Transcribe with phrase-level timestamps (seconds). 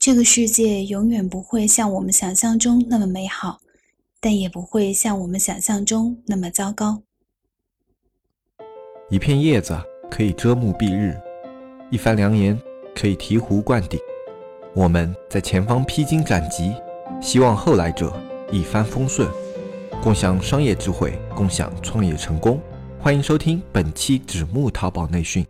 [0.00, 3.60] 这个世界永远不会像我们想象中那么美好，
[4.18, 7.02] 但也不会像我们想象中那么糟糕。
[9.10, 9.78] 一片叶子
[10.10, 11.14] 可以遮目蔽日，
[11.90, 12.58] 一番良言
[12.94, 14.00] 可以醍醐灌顶。
[14.74, 16.74] 我们在前方披荆斩棘，
[17.20, 18.10] 希望后来者
[18.50, 19.28] 一帆风顺，
[20.02, 22.58] 共享商业智慧，共享创业成功。
[22.98, 25.46] 欢迎收听本期纸木淘宝内训。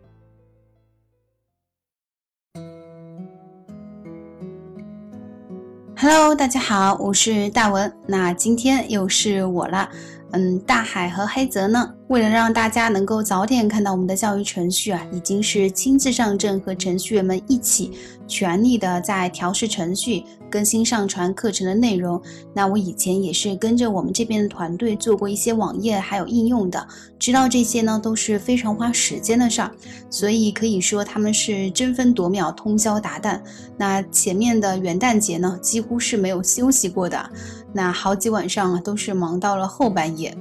[6.03, 7.93] Hello，大家好，我是大文。
[8.07, 9.87] 那今天又是我了。
[10.31, 17.93] 嗯，大海和黑泽呢，为了让大家能够早点看到我们的教育程序啊，已经是亲自上阵和程序员们一起
[18.27, 22.21] 全力的在调试程序、更新上传课程的内容。
[22.53, 26.87] 那我以前也是跟着我们这边的团队做过一些网页还有应用的，
[27.19, 29.71] 知道这些呢都是非常花时间的事儿，
[30.11, 33.41] 所以可以说他们是争分夺秒、通宵达旦。
[33.79, 37.31] 那前面的元旦节呢，几乎是没有休息过的。
[37.73, 40.37] 那好几晚上啊，都是忙到了后半夜。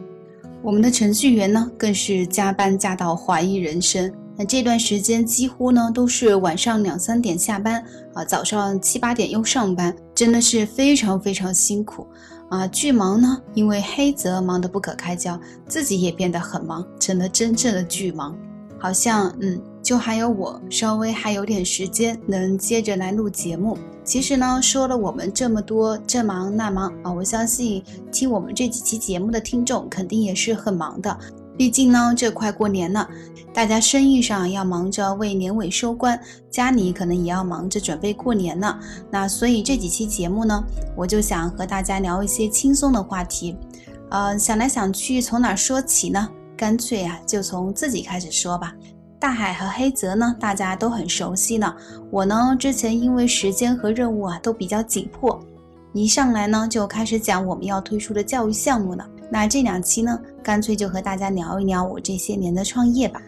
[0.61, 4.11] 我们的程序员呢，更是加班加到怀疑人生。
[4.35, 7.83] 那这段时间几乎呢都是晚上两三点下班
[8.13, 12.05] 啊，早上七八点又上班，真的是非常非常辛苦
[12.49, 12.67] 啊。
[12.67, 18.37] 巨忙呢，因为黑泽忙得不可开交，自己也变得很忙，成了真正的巨忙。
[18.77, 23.77] 好像嗯，就还有我稍微还有点时间能接着来录节目。
[24.03, 31.17] 其实呢，说了我们这么多这忙那忙啊，我相信听我们这几期节目的听众肯定也是很忙的。
[31.59, 33.05] 毕竟呢，这快过年了，
[33.53, 36.17] 大家生意上要忙着为年尾收官，
[36.49, 38.79] 家里可能也要忙着准备过年了。
[39.11, 40.63] 那所以这几期节目呢，
[40.95, 43.57] 我就想和大家聊一些轻松的话题。
[44.09, 46.29] 呃，想来想去，从哪说起呢？
[46.55, 48.73] 干脆啊，就从自己开始说吧。
[49.19, 51.75] 大海和黑泽呢，大家都很熟悉呢。
[52.09, 55.37] 我呢，之前因为时间和任务啊都比较紧迫，
[55.91, 59.05] 一上来呢就开始讲我们要推出的教育项目了。
[59.31, 63.21] 那这两期呢，干脆就和大家聊一聊我这些年的创业吧。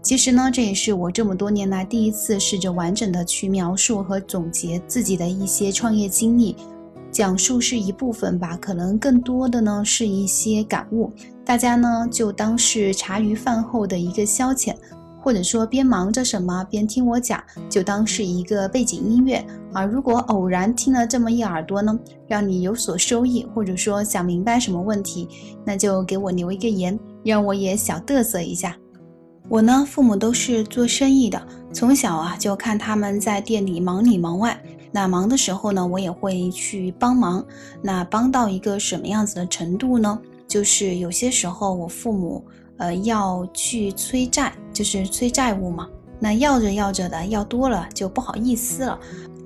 [0.00, 6.56] 其实呢，这也是我这么多年来第一次试着完整的去描述和总结自己的一些创业经历，
[7.10, 11.12] 讲述是一部分吧，可能更多的呢是一些感悟，
[11.44, 14.74] 大家呢就当是茶余饭后的一个消遣。
[15.28, 19.44] 或者说边忙着什么边听我讲，就当是一个背景音乐
[19.74, 19.84] 啊。
[19.84, 25.28] 如果偶然听了这么一耳朵呢，让你有所收益，或者说想明白什么问题，
[25.66, 28.74] 那就给我留一个言，让我也小嘚瑟一下。
[29.50, 34.58] 我呢，父母都是做生意的，从小啊就看他们在店里忙里忙外。
[34.90, 37.44] 那忙的时候呢，我也会去帮忙。
[37.82, 40.18] 那帮到一个什么样子的程度呢？
[40.46, 42.42] 就是有些时候我父母。
[42.78, 45.88] 呃，要去催债，就是催债务嘛。
[46.20, 48.98] 那要着要着的，要多了就不好意思了。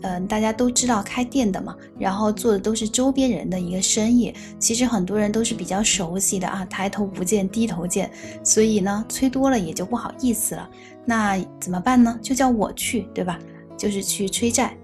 [0.03, 8.11] 嗯，大家都知道开店的嘛，然后做的都是周边人的一个生意，其实很多人都是比较熟悉的啊，抬头不见低头见，
[8.43, 10.69] 所以呢，催多了也就不好意思了。
[11.05, 12.19] 那怎么办呢？
[12.21, 13.39] 就叫我去，对吧？
[13.79, 14.77] 就是去催债。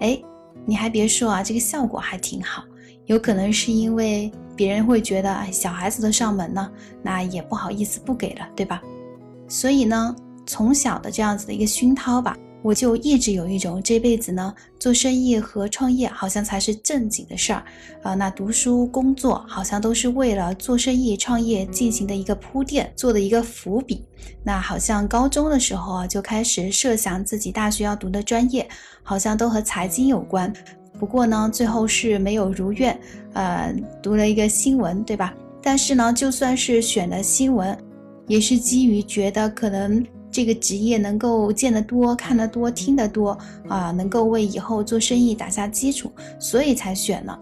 [0.00, 0.20] 哎，
[0.66, 2.64] 你还别说啊，这个效果还挺好，
[3.06, 4.30] 有可能是因为。
[4.60, 6.70] 别人会觉得小孩子都上门呢，
[7.02, 8.82] 那也不好意思不给了，对吧？
[9.48, 17.64] 所以呢，从小的这样子的一个熏陶吧，我就一直有一种这辈子呢做生意和创业好像才是正经的事儿
[18.02, 18.12] 啊。
[18.14, 24.04] 那读书工作好像都是为了做生意创业进行的一个铺垫，做的一个伏笔。
[24.44, 28.68] 那好像高中的时候啊就开始设想自己大学要读的专业，
[29.02, 30.52] 好像都和财经有关。
[31.00, 33.00] 不过呢，最后是没有如愿，
[33.32, 35.34] 呃，读了一个新闻，对吧？
[35.62, 37.74] 但是呢，就算是选了新闻，
[38.26, 47.38] 也是基于觉得可能这个职业能够见得多、看得多、听得多啊，能够为以后做生意打下基础，所以才选了。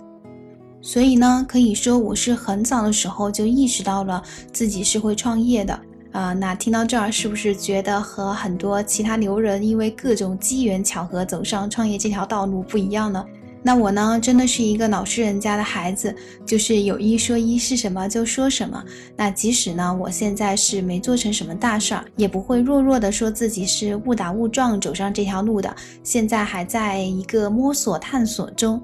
[0.80, 5.80] 所以呢，可以说我是很早的时候就意识到了自己是会创业的
[6.12, 6.32] 啊。
[6.32, 13.27] 那听到这儿，是不是觉得和很多其他牛人因为各种机缘巧合走上创业这条道路不一样呢？
[13.63, 16.15] 那我呢，真的是一个老实人家的孩子，
[16.47, 18.83] 就是有一说一，是什么就说什么。
[19.16, 25.75] 那即使呢，我现在是没做成什么大事儿，也不会弱弱的说自己是误打误撞走上这条路的。
[26.03, 28.81] 现在还在一个摸索探索中，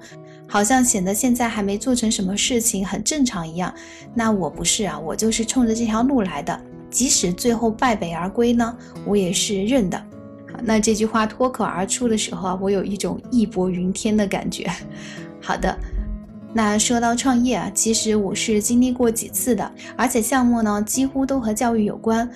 [0.47, 3.73] 好像显得现在还没做成什么事情很正常一样。
[4.13, 6.59] 那我不是啊，我就是冲着这条路来的。
[6.91, 10.05] 即使最后败北而归呢，我也是认的。
[10.63, 14.69] 那这句话脱口而出的时候啊，我有一种义薄云天的感觉。
[15.41, 15.77] 好的，
[16.53, 22.29] 那说到创业啊，其实我是经历过几次的，而且项目呢几乎都和教育有关。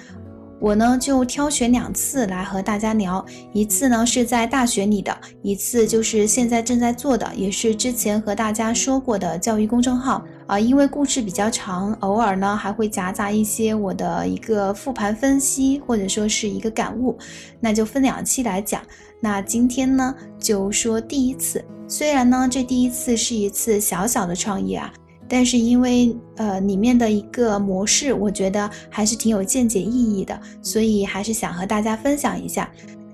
[0.59, 10.59] 我呢就挑选两次来和大家聊，一次呢是在大学里的，一次就是现在正在做的，也是之前和大家说过的教育公众号啊。
[10.59, 17.17] 因为故事比较长，偶尔呢还会夹杂一些我的一个复盘分析，或者说是一个感悟，
[17.61, 18.81] 那就分两期来讲。
[19.21, 24.93] 那今天呢就说第一次，虽然呢这第一次是一次小小的创业啊。
[25.29, 32.69] 但是因为呃里面的一个模式，我觉得还是挺有见解意义的，所以还是想和大家分享一下。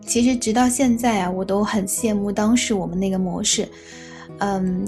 [0.07, 3.67] 其实直到现在啊，我都很羡慕当时我们那个模式，
[4.39, 4.87] 嗯。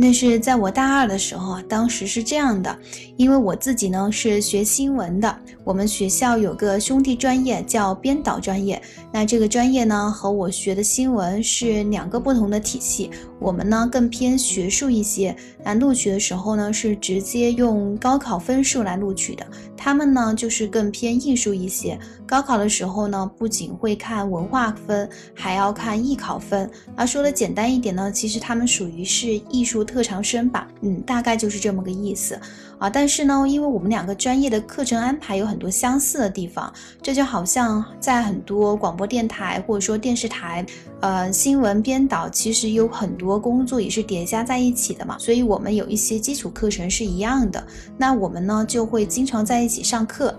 [0.00, 2.78] 那是在我大二的时候啊，当时是这样的，
[3.16, 8.80] 因为我自己呢是学新闻的，我们学校有个兄弟专业叫编导专业，
[9.12, 13.10] 那这个专业呢和我学的新闻是两个不同的体系，
[13.40, 15.34] 我们呢更偏学术一些，
[15.64, 19.44] 那录取的时候呢是直接用高考分数来录取的，
[19.76, 29.84] 他们呢就是更偏艺术一些，高考的时候呢不仅会看文化分，还要看艺考分，啊说的简单一点呢，其实他们属于是艺术。
[29.88, 32.38] 特长生吧，嗯，大概就是这么个意思
[32.78, 32.90] 啊。
[32.90, 36.70] 但是呢，因为我们两个专业的课程安排有很多相似的地方，
[37.02, 40.64] 这就好像在很多广播电台或者说电视台，
[41.00, 45.16] 呃，新闻编导其实有很多工作也是叠加在一起的嘛。
[45.18, 50.32] 所以我们有一些基础课程是一样的，那我们呢就会经常在一起上课，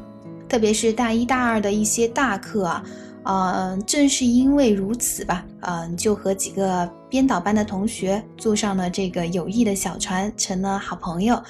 [0.47, 2.83] 特别是大一大二的一些大课啊。
[3.25, 11.41] 嗯，正是因为如此吧，嗯，就和几个编导班的同学坐上了这个友谊的小船，成了好朋友。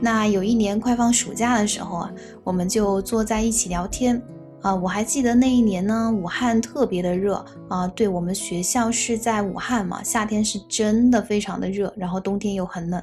[0.00, 2.10] 那有一年快放暑假的时候啊，
[2.42, 4.20] 我们就坐在一起聊天。
[4.60, 7.86] 啊，我还记得那一年呢，武汉特别的热啊。
[7.86, 13.00] 对我们学校是在武汉嘛，夏天是真的非常的热，然后冬天又很冷。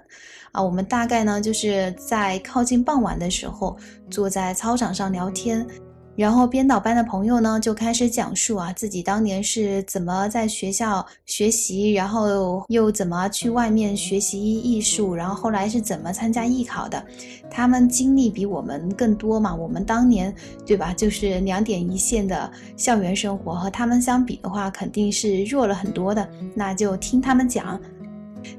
[0.51, 3.77] 啊，我们大概呢就是在靠近傍晚的时候，
[4.09, 5.65] 坐在操场上聊天。
[6.15, 17.03] 然后编导班的朋友呢，就开始讲述啊，自己当年是怎么在学校学习，然后又怎么去外面学习艺术，然后后来是怎么参加艺考的。
[17.51, 20.33] 他们经历比我们更多嘛，我们当年
[20.65, 26.25] 对吧，就是两点一线的校园生活，和他们相比的话，肯定是弱了很多的。
[26.53, 27.79] 那就听他们讲，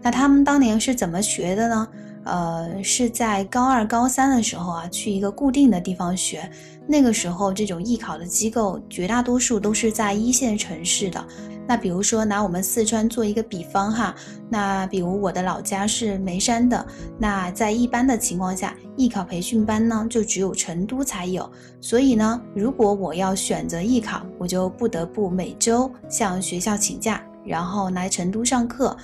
[0.03, 1.89] 那他们当年是怎么学的呢？
[2.25, 6.51] 呃，是在高二、高三的时候啊，去一个固定的地方学。
[6.89, 11.25] 那个时候，这种艺考的机构绝大多数都是在一线城市的。
[11.69, 14.15] 那比如说拿我们四川做一个比方哈，
[14.49, 16.87] 那比如我的老家是眉山的，
[17.19, 21.51] 那在一般的情况下，艺考培训班呢就只有成都才有。
[21.81, 28.97] 所以呢，如果我要选择艺考，我就不得不每周向学校请假，然后来成都上课，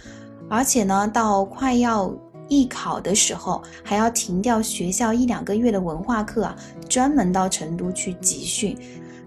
[0.49, 2.15] 而且呢，到快要。
[2.53, 6.57] 艺考的时候还要停掉学校一两个月的文化课啊，
[6.89, 8.77] 专门到成都去集训。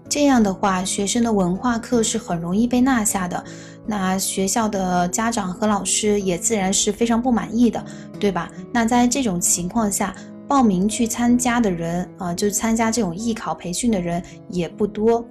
[0.08, 3.42] 这样的话，学生的文化课是很容易被落下的。
[3.84, 7.84] 那学校的家长和老师也自然是非常不满意的，
[8.20, 8.48] 对吧？
[8.72, 10.14] 那在这种情况下，
[10.46, 15.26] 报名去参加的人啊，就参加这种艺考培训的人也不多。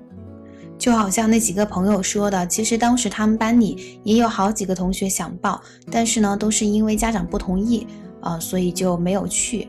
[0.77, 7.87] 就好像那几个朋友说的，其实当时他们班里也有好几个同学想报，但是呢，都是因为家长不同意
[8.21, 9.67] 啊，所以就没有去。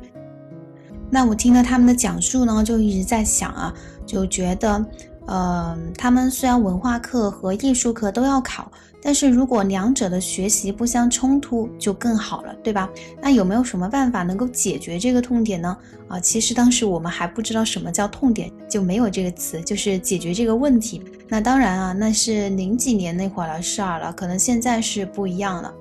[1.10, 3.74] 那我听了他们的讲述呢，就一直在想啊，
[4.04, 4.84] 就觉得。
[5.26, 8.70] 呃，他们虽然文化课和艺术课都要考，
[9.02, 12.88] 但是如果两者的学习不相冲突，就更好了，对吧？
[13.20, 15.76] 那有没有什么办法能够解决这个痛点呢？
[16.06, 21.02] 啊，其实当时我们还不知道什么叫痛点，就没有这个词，就是解决这个问题。
[21.28, 25.74] 那当然啊，那是零几年那会儿的事儿了，可能现在是不一样了。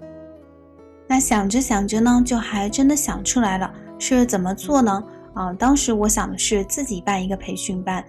[1.08, 5.04] 那想着想着呢，就还真的想出来了，是怎么做呢？
[5.36, 8.04] 啊，当时我想的是自己办一个培训班。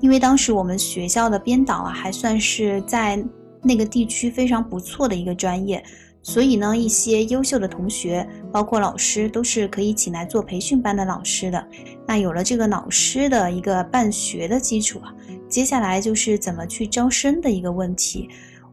[0.00, 3.22] 因为当时我们学校的编导啊，还算是在
[3.62, 5.82] 那个地区非常不错的一个专业，
[6.22, 11.66] 所以呢，一些优秀的同学，包括老师，都是可以请来做培训班的老师的。
[12.06, 15.12] 那有了这个老师的一个办学的基础啊，
[15.48, 18.28] 接下来就是怎么去招生的一个问题。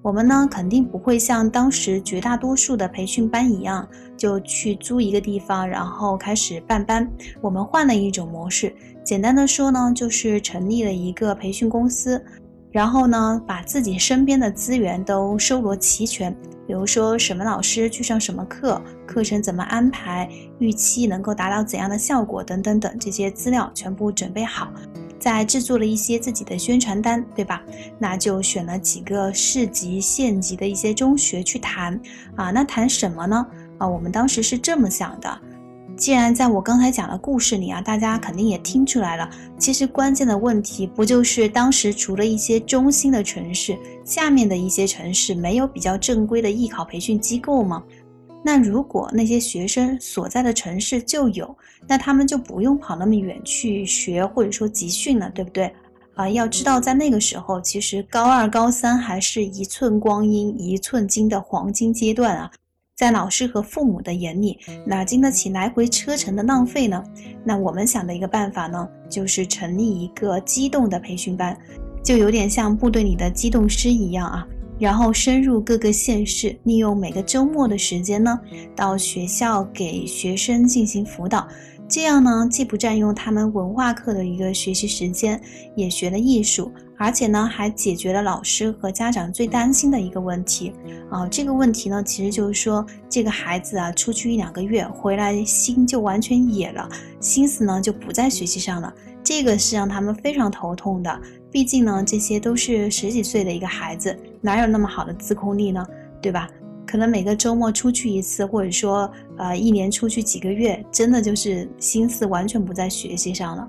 [0.05, 7.09] 我们呢，肯定不会像当时绝大多数的培训班一样，就去租一个地方，然后开始办班。
[7.41, 8.71] 我们换了一种模式，
[9.03, 12.23] 简单的说呢，就是成立了一个培训公司，
[12.71, 16.31] 然后呢，把自己身边的资源都收罗齐全，
[16.67, 24.71] 比如说什么老师去上什么课，课程怎么安排，预期能够达到怎样的效果等等等，这些资料全部准备好。
[25.19, 27.61] 在制作了一些自己的宣传单，对吧？
[27.97, 31.99] 那就选了几个市级、县级的一些中学去谈
[32.35, 32.51] 啊。
[32.51, 33.45] 那谈什么呢？
[33.77, 35.39] 啊，我们当时是这么想的，
[35.97, 47.83] 既然在我刚才讲的故事里啊，大家肯定也听出来了，其实关键的问题不就是当时除了一些中心的城市，下面的一些城市没有比较正规的艺考培训机构吗？
[48.47, 55.73] 那如果那些学生所在的城市就有，那他们就不用跑那么远去学或者说集训了，对不对？
[56.13, 62.51] 啊，要知道在那个时候，其实高二、高三还是一寸光阴一寸金的黄金阶段啊。
[62.95, 67.03] 在老师和父母的眼里，哪经得起来回车程的浪费呢？
[67.43, 71.57] 那我们想的一个办法呢，就是成立一个机动的培训班，
[72.03, 74.47] 就有点像部队里的机动师一样啊。
[74.77, 78.39] 然后深入各个县市，利用每个周末的时间呢，
[78.75, 81.47] 到学校给学生进行辅导。
[81.87, 85.39] 这样呢，既不占用他们文化课的一个学习时间，
[85.75, 90.73] 也学了艺术，而且呢，还解决了老师和家长最担心的一个问题
[91.11, 91.27] 啊。
[91.27, 96.89] 这个问题呢，其实就是说，这个孩子啊，出去一两个月回来，心就完全野了，
[97.19, 98.91] 心思呢就不在学习上了。
[99.25, 101.21] 这个是让他们非常头痛的。
[101.51, 105.85] 毕竟呢，这些都是十几岁的一个孩子，哪有那么好的自控力呢？
[106.21, 106.47] 对吧？
[106.85, 113.67] 可能每个周末出去一次，或者说，呃，一年出去几个月，真的就是心思完全不在学习上了。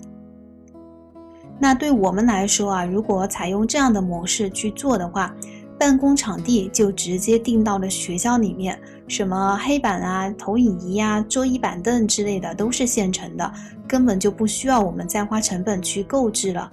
[1.58, 5.34] 那对我们来说啊，如果采用这样的模式去做的话，
[5.78, 8.78] 办公场地就直接定到了学校里面，
[9.08, 13.52] 什么黑板啊、投影仪啊、桌椅板凳之类的都是现成的，
[13.86, 16.70] 根本就不需要我们再花成本去购置了。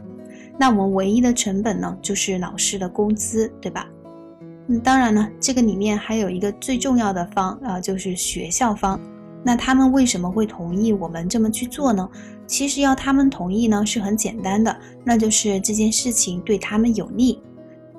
[0.58, 3.88] 那我们唯一的成本呢，就是老师的工资，对吧？
[4.68, 9.00] 嗯，当然呢，这个里面还有一个最重要的方啊，就是学校方。
[9.44, 12.08] 那他们为什么会同意我们这么去做呢？
[12.48, 17.42] 其实要他们同意呢，是很简单的，那就是这件事情对他们有利。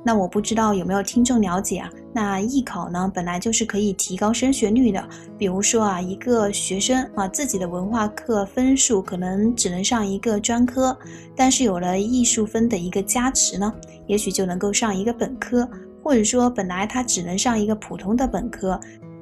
[0.05, 1.91] 那我不知道有没有听众了解啊？
[2.13, 5.03] 那艺考呢，本来就是可以提高升学率的。
[5.39, 10.97] 比如说啊，一个学生啊，自己的文化课分数可能只能上一个专科，
[11.35, 13.73] 但是有了艺术分的一个加持呢，
[14.07, 15.69] 也许就能够上一个本科。
[16.03, 18.79] 或者说，本来他只能上一个普通的本科，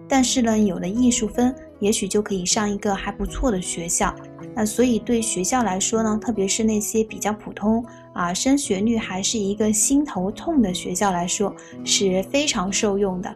[0.08, 4.12] 但是呢，有了艺术分，也许就可以上一个还不错的学校。
[4.52, 11.54] 那所以对学校来说呢，特别是那些比较普通啊，升学率还是一个心头痛的学校来说，
[11.84, 13.34] 是非常受用的。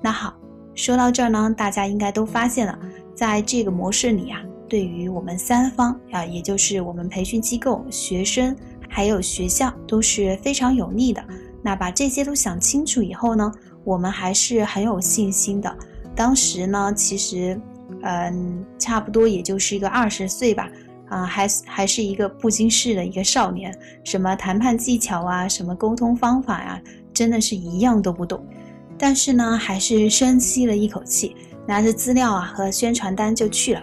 [0.00, 0.34] 那好，
[0.74, 2.78] 说到这儿呢，大家应该都发现了，
[3.14, 8.56] 在这个模式里啊，对于我们三方啊，也就是我们培训机构、学生
[8.88, 11.22] 还有学校都是非常有利的。
[11.62, 13.52] 那把这些都想清楚以后呢，
[13.84, 15.76] 我们还是很有信心的。
[16.14, 17.60] 当时呢，其实，
[18.02, 20.68] 嗯，差不多也就是一个二十岁吧，
[21.12, 26.80] 啊，还还是一个不经事的一个少年，什么谈判技巧啊，什么沟通方法呀，
[27.12, 28.42] 真的是一样都不懂。
[28.98, 33.82] 但是呢，还是深吸了一口气，拿着资料啊和宣传单就去了。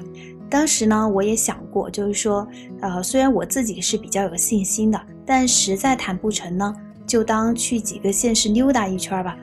[0.50, 2.48] 当时呢，我也想过，就是说，
[2.82, 6.74] 呃，虽然我自己是比较有信心的，但实在谈不成呢。
[7.06, 9.36] 就当去几个县市溜达一圈吧。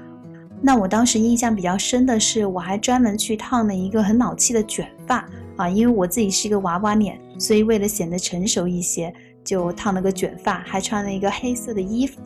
[0.62, 9.12] 那我当时印象比较深的是，我还专门去烫了一个很老气的卷发啊，因为我自己是一个娃娃脸，所以为了显得成熟一些，
[9.44, 12.20] 就烫了个卷发，还穿了一个黑色的衣服。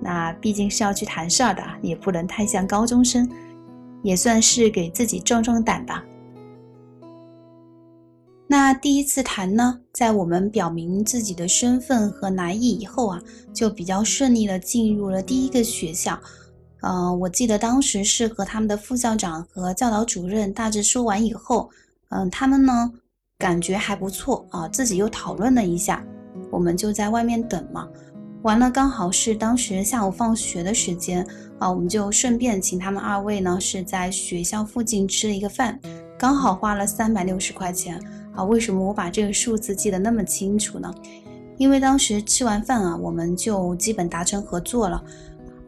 [0.00, 3.28] 那毕竟是要去谈事儿的，也不能太像高中生，
[4.02, 6.04] 也算是给自己壮壮胆吧。
[8.48, 13.22] 那第一次谈呢，在我们表明自己的身份和来意以后啊，
[13.54, 16.20] 就比较顺利的进入了第一个学校。
[16.82, 21.70] 呃，我记得当时是和他们的副校长和教导主任大致说完以后，
[22.10, 22.92] 嗯，他们呢
[23.42, 26.00] 感觉还不错啊，自己又讨论了一下，
[26.48, 27.88] 我们就在外面等嘛。
[28.42, 31.26] 完了，刚好是当时下午放学的时间
[31.58, 35.76] 啊，我们就顺便请他们二位呢是在学校附近吃了一个饭，
[36.16, 38.00] 刚好花了三百六十块钱。
[38.32, 40.94] 啊，为什么我把这个数字记得那么清楚呢？
[41.58, 45.02] 因为当时吃完饭啊，我们就基本达成合作了。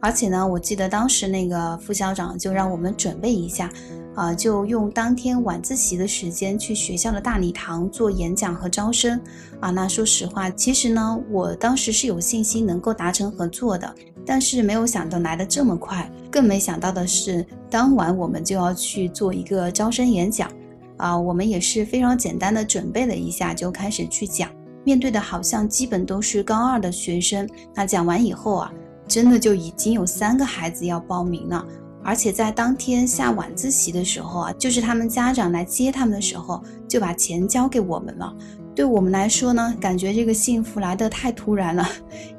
[0.05, 3.71] 而且呢，我记得当时那个副校长就让我们准备一下，
[4.13, 9.19] 啊，就用当天晚自习的时间去学校的大礼堂做演讲和招生。
[9.59, 20.51] 啊，那说实话，其实呢，我当时是有信心能够达成合作的，但是没有想到来的这么快，更没想到的是，当晚我们就要去做一个招生演讲。
[20.97, 24.51] 啊，我们也是非常简单的准备了一下，就开始去讲。
[24.83, 27.49] 面对的好像基本都是高二的学生。
[27.73, 28.71] 那讲完以后啊，
[29.07, 31.65] 真的就已经有三个孩子要报名了。
[32.03, 38.31] 而且在当天下晚自习的时候啊，就是他们家长来接他们的时候，就把钱交给我们了。
[38.75, 41.89] 对我们来说呢，感觉这个幸福来得太突然了。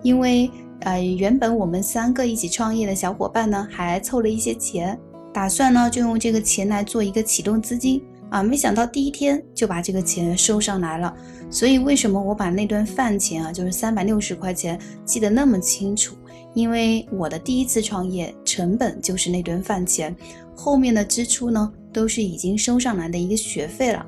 [0.02, 0.48] 因为
[0.80, 4.96] 呃，原本我们三个一起创业的小伙伴呢，还凑了一些钱，
[5.32, 8.00] 打算呢就用这个钱来做一个启动资金。
[8.28, 11.12] 啊，没想到第一天就把这个钱收上来了。
[11.48, 16.16] 所以为什么我把那顿饭钱啊，就是三百六十块钱记得那么清楚？
[16.54, 20.14] 因为我的第一次创业成本就是那顿饭钱，
[20.54, 24.04] 后面的支出呢都是已经收上来的一个学费了。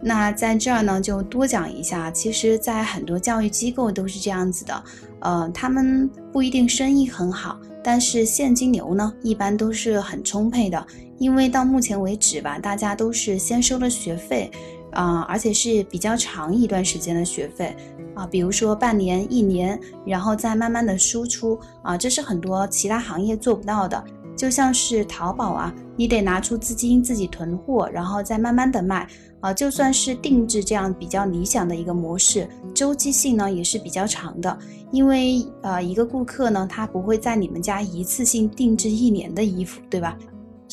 [0.00, 4.84] 那在这儿呢就多讲一下，其实，在很多教育机构都是这样子的，
[5.20, 10.86] 呃，他们不一定生意很好，但是现金流呢一般都是很充沛的，
[11.18, 14.50] 因为到目前为止吧，大家都是先收了学费。
[14.94, 17.76] 啊，而且是比较长一段时间的学费
[18.14, 24.02] 啊，比如说半年、一年，然后再慢慢的输出啊，这是很多其他行业做不到的。
[24.36, 29.06] 就像是淘宝啊，你得拿出资金自己囤货，然后再慢慢的卖
[29.38, 29.54] 啊。
[29.54, 34.58] 就算是定制这样比较理想的一个模式，周期性呢也是比较长的，
[34.90, 40.18] 因为呃一个顾客呢，他不会在你们家一次性定制一年的衣服，对吧？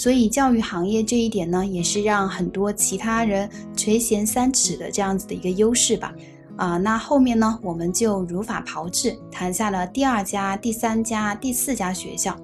[0.01, 6.11] 所以教育行业这一点呢，也是让很多其他人垂涎三尺的这样子的一个优势吧。
[6.55, 12.35] 啊，那后面呢，我们就如法炮制，谈下了第二家、第三家、第四家学校，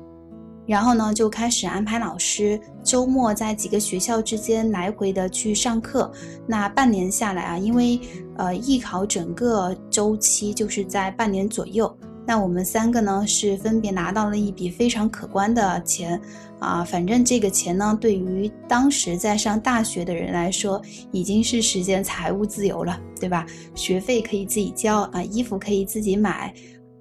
[0.67, 6.11] 然后呢，就开始安排老师周末在几个学校之间来回的去上课。
[6.45, 7.99] 那半年下来啊，因为
[8.37, 11.91] 呃艺考整个周期就是在半年左右。
[12.27, 16.19] 那我们三个呢，是分别拿到了一笔非常可观的钱，
[16.59, 20.81] 啊，反正这个钱呢，对于当时在上大学的人来说，
[21.13, 23.45] 已经是实现财务自由了，对吧？
[23.73, 26.53] 学费可以自己交啊，衣服可以自己买，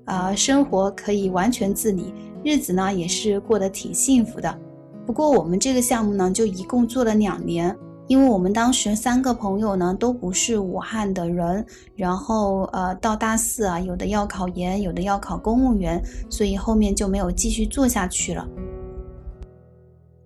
[0.04, 2.14] 啊，生活可以完全自理，
[2.44, 4.56] 日子呢也是过得挺幸福的。
[5.04, 7.76] 不过我们这个项目呢，就一共做了两年。
[8.08, 18.46] 因为我们当时三个朋友呢都不是武汉的人，然后呃到大四啊，有的要考研，有的要考公务员，所以后面就没有继续做下去了。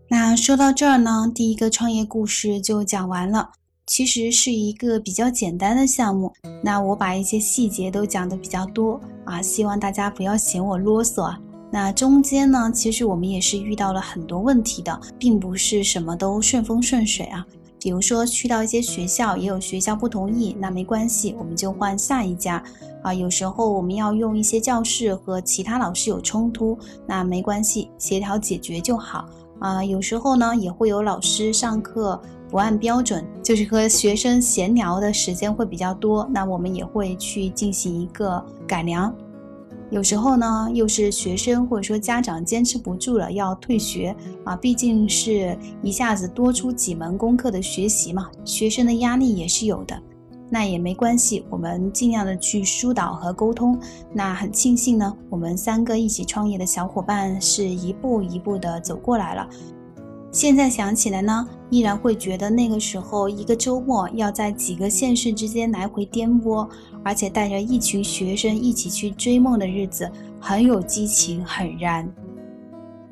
[0.08, 3.50] 那说到这儿呢，第一个创业故事就讲完了。
[3.87, 6.32] 其实是一个比较简单的项目，
[6.62, 11.40] 那我把一些细节都讲的比较多啊，希望大家不要嫌我啰嗦啊。
[11.72, 17.44] 那中间呢，其实我们也是遇到了很多问题的，并不是什么都顺风顺水啊。
[17.80, 22.62] 比如说去到一些学校，也有学校不同意，那没关系，我们就换下一家
[23.02, 23.12] 啊。
[23.14, 29.26] 有时候我们要用一些教室和其他老师有冲突，那没关系，协调解决就好
[29.58, 29.82] 啊。
[29.82, 39.14] 有时候呢，也会有老师上课不按标准，就是和学生闲聊的时间会比较多，那我们也会去进行一个改良。
[39.91, 50.00] 有时候呢，又是学生或者说家长坚持不住了，要退学啊，毕竟是一下子多出几门功课的学习嘛，学生的压力也是有的。
[50.49, 53.79] 那也没关系，我们尽量的去疏导和沟通。
[54.13, 59.49] 那很庆幸呢，我们三个一起创业的小伙伴是一步一步的走过来了。
[60.32, 66.69] 现在想起来呢，依然会觉得那个时候一个周末要在几个县市之间来回颠簸，
[67.02, 70.08] 而且带着一群学生一起去追梦的日子，
[70.40, 72.08] 很有激情，很燃。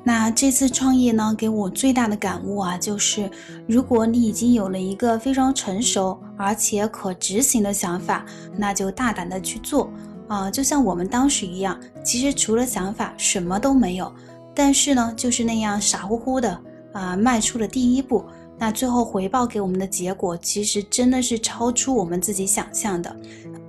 [0.01, 3.29] 那这次创业呢，给我最大的感悟啊，就是
[3.67, 9.91] 如果你已经有了一个非常成熟而且可执行的想法，那就大胆的去做
[10.29, 14.09] 啊，就像我们当时一样，其实除了想法什么都没有，
[14.55, 16.57] 但是呢，就是那样傻乎乎的。
[16.93, 18.25] 啊，迈出了第一步，
[18.57, 23.15] 那最后回报给我们的结果，其实真的是超出我们自己想象的。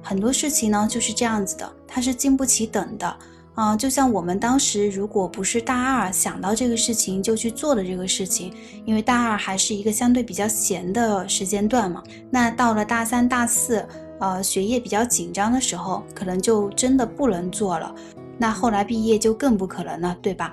[0.02, 3.16] 很多事情呢就是这样子的，它是经不起等的。
[3.56, 8.54] 啊，就像我们当时如果不是大二想到这个事情就去做了这个事情，
[8.87, 12.02] 因为大二还是一个相对比较闲的时间段嘛。
[12.30, 13.85] 那到了大三、大四，
[14.18, 17.94] 呃，学业比较紧张的时候，可能就真的不能做了。
[18.38, 20.52] 那后来毕业就更不可能了，对吧？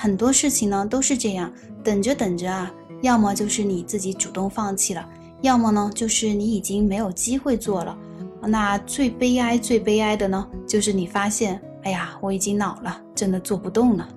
[0.00, 5.04] 很多事情呢都是这样，等着等着啊，要么就是你自己主动放弃了，
[5.40, 7.98] 要么呢就是你已经没有机会做了。
[8.40, 14.08] 那最悲哀、最悲哀的呢，就是你发现，哎呀，我已经老了，真的做不动了。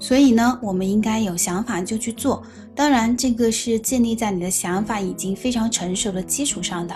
[0.00, 2.42] 所以呢，我们应该有想法就去做，
[2.74, 6.94] 当然这个是建立在你的想法已经非常成熟的基础上的。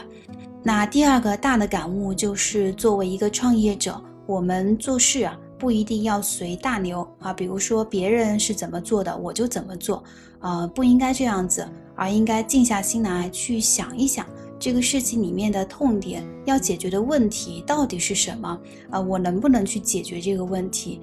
[0.62, 5.38] 那第二个大的感悟就是，作为一个创业者，我们做事啊。
[5.58, 7.06] 不一定要随大流。
[7.18, 10.02] 啊，比如说别人是怎么做的，我就怎么做，
[10.40, 14.26] 啊，不应该这样子，而应该静下心来去想一想
[14.58, 18.58] 这个事情里面的痛点，要解决的问题到底是什么，
[18.90, 21.00] 啊，我能不能去解决这个问题？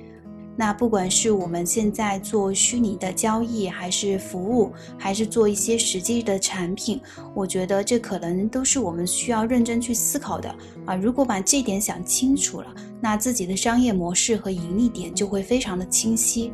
[0.56, 7.02] 那不管是我们现在做虚拟的交易，还是服务，还是做一些实际的产品，
[7.34, 10.96] 我觉得这可能都是我们需要认真去思考的啊。
[10.96, 12.68] 如果把这点想清楚了，
[13.02, 16.52] 那自己的商业模式和盈利点就会非常的清晰。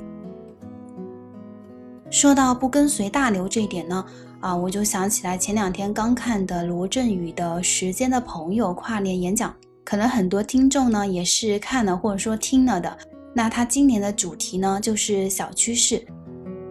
[2.09, 4.05] 说到不跟随大流这一点呢，
[4.39, 12.97] 啊，我就想起来前两天刚看的罗振宇的《时间的朋友》跨年演讲，可能很多听众呢也是看了或者说听了的。
[13.39, 16.05] 那它今年的主题呢就是小趋势，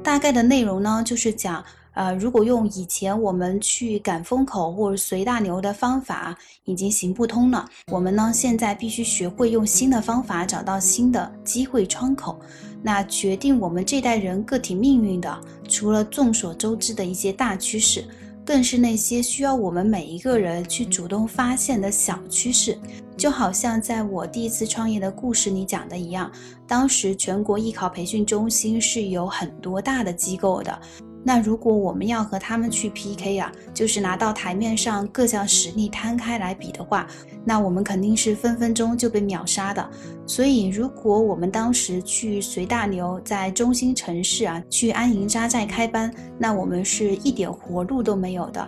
[0.05, 1.65] 大概的内容呢就是讲。
[1.95, 12.39] 呃，如果用以前我们去赶风口或者随大流的方法已经行不通了，我们呢现在必须学会用新的方法找到新的机会窗口。
[12.83, 18.05] 那决定我们这代人个体命运的，除了众所周知的一些大趋势，
[18.45, 22.79] 更是那些需要我们每一个人去主动发现的小趋势。
[23.17, 26.31] 就好像在我第一次创业的故事里讲的一样，
[26.69, 30.79] 当时全国艺考培训中心是有很多大的机构的。
[31.25, 37.07] 那如果我们要和他们去 PK 啊，就是拿到台面上各项实力摊开来比的话，
[37.45, 39.91] 那我们肯定是分分钟就被秒杀的。
[40.27, 48.67] 所以，如果我们当时去随大流，在中心城市啊去安营扎寨开班，那我们是一点活路都没有的。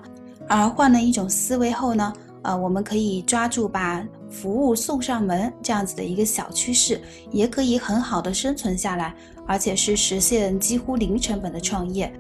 [0.49, 9.15] 而换了一种思维后呢，呃，我们可以抓住把服务送上门这样子的一个小趋势，也可以很好的生存下来，
[9.47, 12.13] 而且是实现几乎零成本的创业。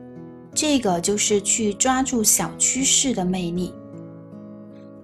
[0.52, 3.72] 这个就是去抓住小趋势的魅力。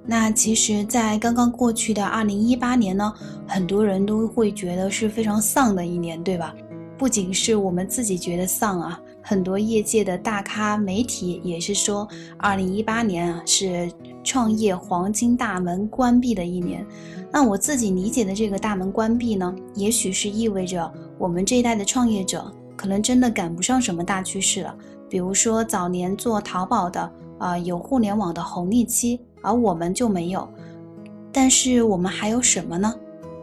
[0.05, 3.13] 那其实，在刚刚过去的二零一八年呢，
[3.47, 6.55] 很多人都会觉得是非常丧的一年，对吧？
[6.99, 12.07] 不仅是我们自己觉得丧啊，很多业界的大咖、媒体也是说，
[12.39, 13.91] 二零一八年啊是
[14.23, 16.87] 创业黄金大门关闭的一年。
[17.33, 24.73] 那我自己理解的这个大门关闭呢，也许是意味着我们这一代的创业者可能真的赶不上什么大趋势了。
[25.11, 30.49] 比如说早年做淘宝的，啊，有互联网的红利期，而我们就没有。
[31.33, 32.95] 但是我们还有什么呢？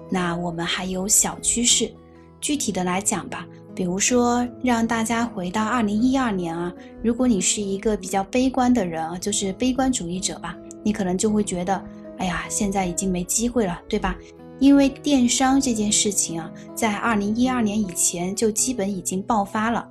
[0.10, 1.91] 那我们还有小趋势。
[2.39, 11.84] 具体的来讲吧，比如说让大家回到二零一二年啊，如果你是一个比较悲观的人啊，就是悲观主义者吧，你可能就会觉得，
[12.18, 14.16] 哎呀，现在已经没机会了，对吧？
[14.60, 19.88] 因为电商这件事情啊，在二零一二年以前就基本已经爆发了。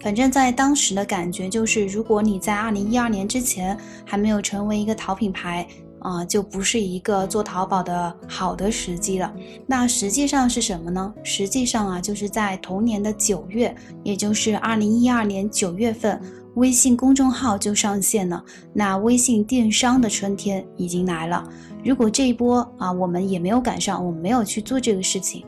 [0.00, 5.66] 反正，在当时的感觉就是，如果你在二零一二年之前还没有成为一个淘品牌
[6.00, 9.32] 啊，就不是一个做淘宝的好的时机了。
[9.66, 11.12] 那实际上是什么呢？
[11.22, 16.20] 实际上啊，就是在同年的九月，也就是二零一二年九月份，
[16.54, 18.44] 微信公众号就上线了。
[18.72, 21.48] 那微信电商的春天已经来了。
[21.84, 25.44] 如果这一波啊，我们也没有赶上，我们没有去做这个事情。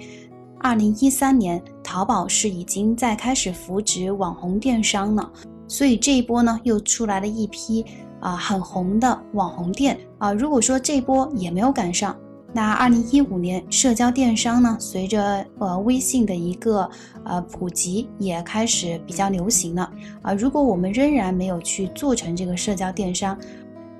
[0.60, 5.32] 二零一三年，淘宝是已经在开始扶植网红电商了，
[5.68, 7.84] 所以这一波呢，又出来了一批
[8.20, 10.32] 啊很红的网红店啊。
[10.32, 12.16] 如果说这波也没有赶上，
[12.52, 16.88] 那二零一五年社交电商呢，随着呃微信的一个
[17.24, 19.90] 呃普及，也开始比较流行了
[20.22, 20.32] 啊。
[20.32, 23.38] 如果我们仍然没有去做成这个社交电商，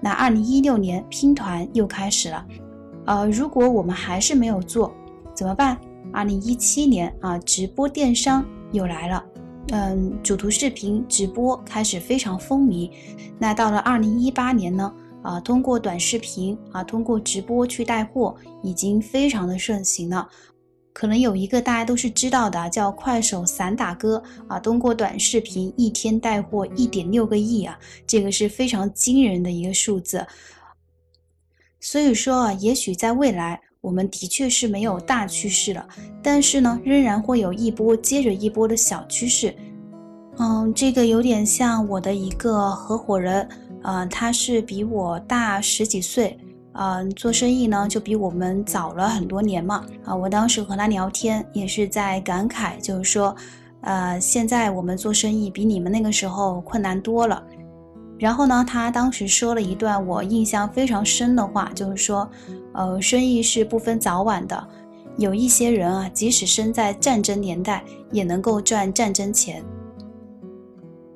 [0.01, 2.47] 那二零一六年拼团又开始了，
[3.05, 4.95] 呃，如果我们还是没有做，
[5.35, 5.77] 怎么办？
[6.11, 9.23] 二零一七年啊，直播电商又来了，
[9.71, 12.91] 嗯，主图视频直播开始非常风靡。
[13.39, 20.27] 那到了二零一八年呢，啊，通过短视频啊，通过直播去带货，已经非常的盛行了。
[20.95, 30.27] 可能有一个大家都是知道的，叫快手散打哥啊，通过短视频一天带货一点六个亿啊，这个是非常惊人的一个数字。
[31.79, 33.61] 所以说啊，也许在未来。
[33.89, 35.89] 我们的确是没有大趋势了，
[36.23, 39.55] 但是呢，仍然会有一波接着一波的小趋势。
[40.37, 43.49] 嗯，这个有点像我的一个合伙人，
[43.83, 46.39] 呃，他是比我大十几岁，
[46.73, 49.87] 嗯，做生意呢就比我们早了很多年嘛。
[50.05, 53.35] 啊，我当时和他聊天也是在感慨，就是说，
[53.81, 57.43] 呃，现在我们做生意比你们那个时候困难多了。
[58.19, 62.31] 然后呢，他当时说了一段我印象非常深的话，就是说。
[62.75, 64.69] 呃，生意是不分早晚的，
[65.17, 69.65] 有一些人啊，即使生在战争年代，也能够赚战争钱。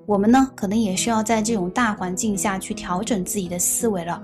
[0.04, 4.20] 我们呢，可能也需要在这种大环境下去调整自己的思维了，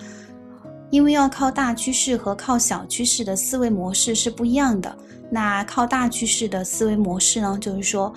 [0.91, 4.97] 因为要靠大趋势和靠小趋势的思维模式是不一样的。
[5.31, 8.13] 那靠大趋势的思维模式呢，就是说，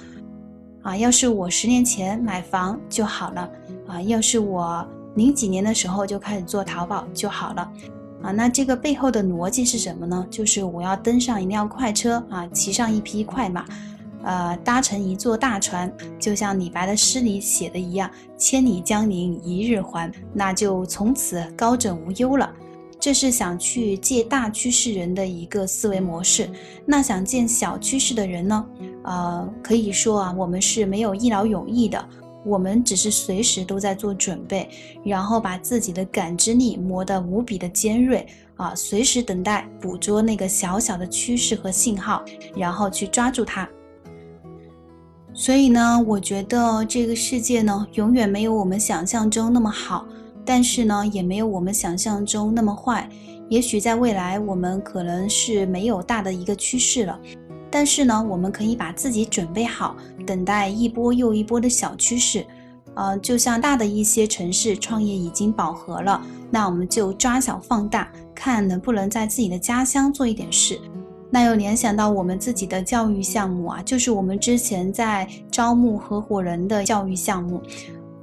[0.82, 3.50] 啊，要是我十年前买房就好了，
[3.88, 7.72] 啊，要是我零几年的时候就开始做淘宝就好了。
[8.24, 10.26] 啊，那这个背后的逻辑是什么呢？
[10.30, 13.66] 就是我要登上一辆快车啊，骑上一匹快马，
[14.24, 22.52] 呃，搭乘一座大船，就像李白的诗里写的一样，“千里江陵一日还”，那就从此高枕无忧了。
[23.00, 26.48] 这是想去借大趋势人的一个思维模式。
[26.86, 28.66] 那想见小趋势的人呢？
[29.04, 32.08] 呃，可以说啊，我们是没有一劳永逸的。
[32.44, 34.70] 我们只是随时都在做准备，
[35.04, 38.26] 然后把自己的感知力磨得无比的尖锐
[38.56, 42.24] 啊，随时等待捕捉那个小小的趋势和信号，
[42.56, 43.68] 然后去抓住它。
[45.34, 50.06] 所以呢，我觉得这个世界呢，永远没有我们想象中那么好，
[50.44, 53.10] 但是呢，也没有我们想象中那么坏。
[53.50, 57.20] 也许在未来，我们可能是没有大的一个趋势了。
[57.72, 59.96] 但是呢，我们可以把自己准备好，
[60.28, 62.46] 等待一波又一波的小趋势。
[62.94, 70.78] 呃，就像大的一些城市创业已经饱和了，那我们就抓小放大，看能不能在自己的家乡做一点事。
[71.30, 77.62] 那又联想到我们自己的教育项目啊，就是我们之前在招募合伙人的教育项目。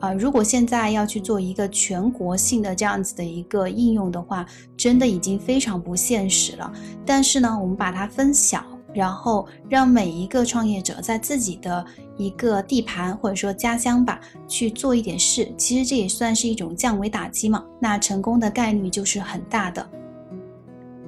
[0.01, 4.45] 啊，如果现在要去做一个全国性的这样子的一个应用的话，
[4.77, 6.71] 真的已经非常不现实了。
[7.07, 8.63] 但是呢，我们把它分小。
[8.95, 11.85] 然后让每一个创业者在自己的
[12.17, 17.65] 一个地盘或者说家乡吧去做一点事，其实这也算是一种降维打击嘛。
[17.79, 19.87] 那成功的概率就是很大的。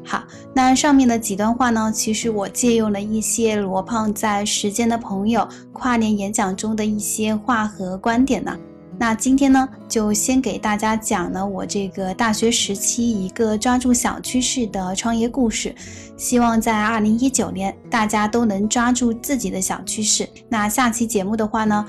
[0.03, 8.57] 好，那上面的几段话呢，其实我借用了一些罗胖在《时间的朋友》跨年演讲中的一些话和观点呢。
[9.01, 15.75] 那今天呢，就先给大家讲了我这个大学时期一个抓住小趋势的创业故事，
[16.19, 20.29] 希望在二零一九年大家都能抓住自己的小趋势。
[20.51, 21.87] 那下期节目的话呢，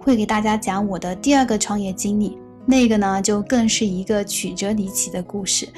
[0.00, 5.68] 会给大家讲我的第二个创业经历，那个呢就更是一个曲折离奇的故事，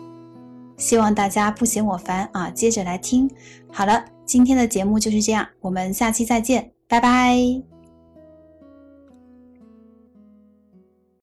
[0.76, 3.28] 希望大家不嫌我烦啊，接着来听。
[3.72, 7.75] 好了，今天的节目就是这样，我们下期再见，拜拜。